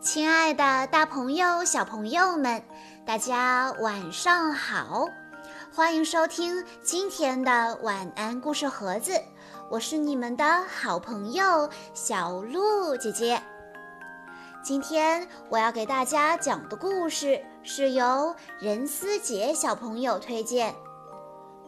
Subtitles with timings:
[0.00, 2.62] 亲爱的，大朋友、小朋友们，
[3.06, 5.06] 大家晚上好！
[5.74, 9.12] 欢迎收听今天的晚安故事盒子，
[9.70, 13.42] 我是你们的好朋友小鹿姐姐。
[14.62, 20.74] 今天我要给大家讲的故事是由任思杰小朋友推荐，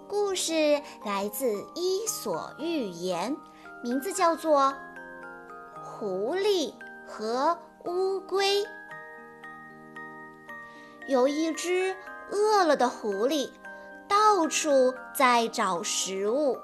[0.06, 3.34] 故事来自《伊索寓言》，
[3.82, 4.62] 名字叫做
[5.98, 6.74] 《狐狸
[7.06, 7.58] 和》。
[7.90, 8.64] 乌龟
[11.06, 11.96] 有一只
[12.30, 13.48] 饿了的狐狸，
[14.06, 16.58] 到处在找食物。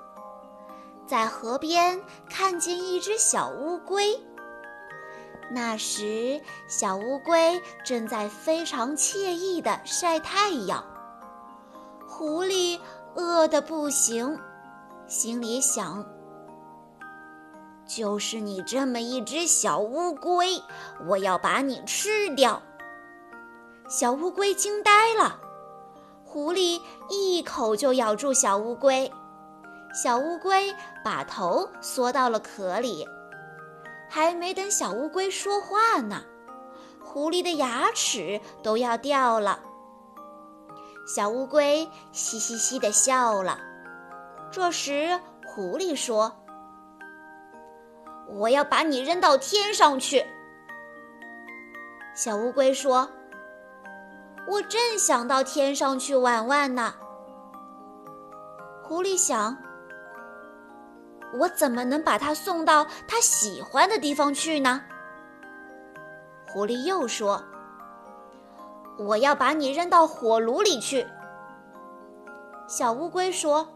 [1.06, 4.20] 在河边看见一只小乌龟，
[5.50, 6.38] 那时
[6.68, 10.84] 小乌龟正在非常惬意地晒太阳。
[12.06, 12.78] 狐狸
[13.14, 14.38] 饿得不行，
[15.06, 16.04] 心里想。
[17.94, 20.62] 就是你这么一只小乌龟，
[21.06, 22.62] 我要把你吃掉！
[23.86, 25.38] 小乌龟惊呆了，
[26.24, 29.12] 狐狸一口就咬住小乌龟，
[29.92, 33.06] 小乌龟把头缩到了壳里，
[34.08, 36.22] 还没等小乌龟说话呢，
[37.04, 39.60] 狐狸的牙齿都要掉了。
[41.06, 43.58] 小乌龟嘻嘻嘻地笑了。
[44.50, 46.34] 这时，狐狸说。
[48.34, 50.24] 我要把你扔到天上去。”
[52.14, 53.08] 小乌龟说
[54.48, 56.94] ，“我正想到天上去玩玩呢。”
[58.82, 59.56] 狐狸想
[61.38, 64.82] ：“我怎么能把它送到它喜欢的地方去呢？”
[66.48, 67.42] 狐狸又说
[68.98, 71.06] ：“我要把你扔到火炉里去。”
[72.68, 73.66] 小乌龟说。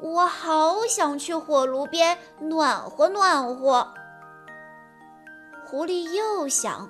[0.00, 3.94] 我好想去火炉边暖和暖和。
[5.64, 6.88] 狐狸又想：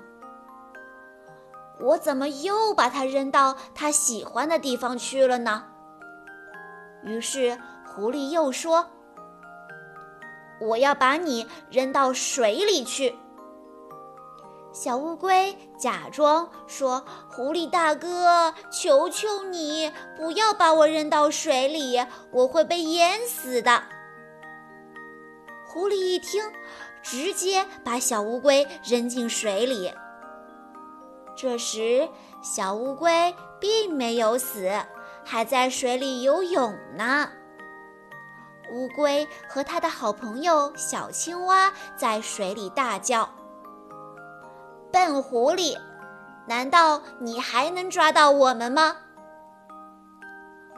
[1.79, 5.63] 我怎么又把它扔到它喜欢的地方去了呢？
[7.03, 8.85] 于是狐狸又说
[10.59, 13.17] ：“我要把你扔到水里去。”
[14.79, 21.99] 小乌龟假装说：“狐狸大哥，求求你不要把我扔到水里，
[22.31, 23.81] 我会被淹死的。”
[25.65, 26.43] 狐狸一听，
[27.01, 29.91] 直接把小乌龟扔进水里。
[31.35, 32.07] 这时，
[32.43, 34.71] 小乌龟并没有死，
[35.25, 37.27] 还在水里游泳呢。
[38.71, 43.27] 乌龟和他的好朋友小青蛙在水里大叫。
[44.91, 45.77] 笨狐狸，
[46.47, 48.95] 难道你还能抓到我们吗？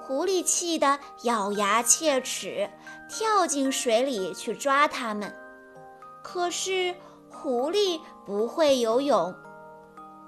[0.02, 2.70] 狐狸气得咬牙切齿，
[3.08, 5.32] 跳进水里去抓它们。
[6.24, 6.96] 可是
[7.30, 9.34] 狐狸不会游泳，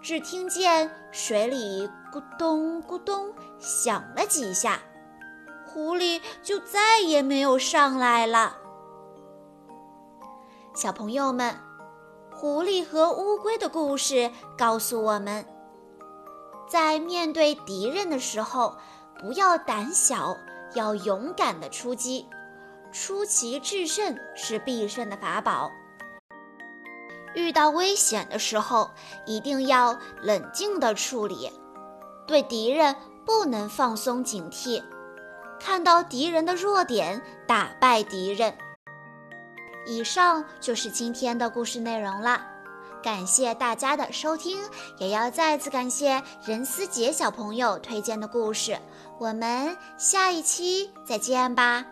[0.02, 4.80] 只听见水里咕咚咕咚响了几下，
[5.66, 8.56] 狐狸就再也没有上来了。
[10.76, 11.71] 小朋友们。
[12.42, 15.46] 狐狸和乌龟的故事告诉我们，
[16.68, 18.76] 在面对敌人的时候，
[19.20, 20.36] 不要胆小，
[20.74, 22.26] 要勇敢的出击。
[22.92, 25.70] 出奇制胜是必胜的法宝。
[27.36, 28.90] 遇到危险的时候，
[29.28, 31.52] 一定要冷静的处理，
[32.26, 34.82] 对敌人不能放松警惕，
[35.60, 38.52] 看到敌人的弱点，打败敌人。
[39.86, 42.42] 以上就是今天的故事内容了，
[43.02, 44.58] 感谢大家的收听，
[44.98, 48.78] 也要再次感谢任思杰小朋友推荐的故事。
[49.20, 51.86] 我们下一期再见吧。